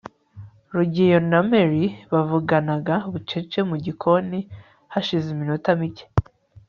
rugeyo 0.75 1.19
na 1.31 1.39
mary 1.49 1.85
bavuganaga 2.11 2.95
bucece 3.11 3.59
mugikoni 3.69 4.39
hashize 4.93 5.27
iminota 5.33 5.69
mike 5.79 6.05